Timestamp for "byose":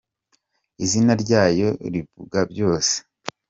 2.51-2.95